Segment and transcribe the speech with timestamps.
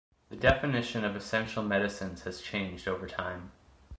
[0.29, 3.51] The definition of essential medicines has changed over time.